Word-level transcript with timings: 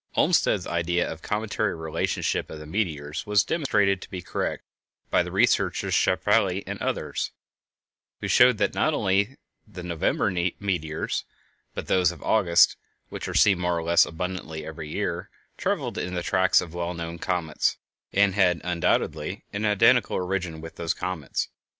]In 0.01 0.03
the 0.03 0.07
mean 0.07 0.15
time 0.15 0.23
Olmsted's 0.23 0.65
idea 0.65 1.11
of 1.11 1.19
a 1.19 1.21
cometary 1.21 1.75
relationship 1.75 2.49
of 2.49 2.57
the 2.57 2.65
meteors 2.65 3.23
was 3.27 3.43
demonstrated 3.43 4.01
to 4.01 4.09
be 4.09 4.19
correct 4.23 4.63
by 5.11 5.21
the 5.21 5.31
researches 5.31 5.89
of 5.89 5.93
Schiaparelli 5.93 6.63
and 6.65 6.81
others, 6.81 7.29
who 8.19 8.27
showed 8.27 8.57
that 8.57 8.73
not 8.73 8.95
only 8.95 9.35
the 9.67 9.83
November 9.83 10.31
meteors, 10.59 11.23
but 11.75 11.85
those 11.85 12.11
of 12.11 12.23
August, 12.23 12.77
which 13.09 13.27
are 13.27 13.35
seen 13.35 13.59
more 13.59 13.77
or 13.77 13.83
less 13.83 14.03
abundantly 14.07 14.65
every 14.65 14.89
year, 14.89 15.29
traveled 15.55 15.99
in 15.99 16.15
the 16.15 16.23
tracks 16.23 16.61
of 16.61 16.73
well 16.73 16.95
known 16.95 17.19
comets, 17.19 17.77
and 18.11 18.33
had 18.33 18.59
undoubtedly 18.63 19.43
an 19.53 19.65
identical 19.65 20.15
origin 20.15 20.61
with 20.61 20.77
those 20.77 20.95
comets. 20.95 21.49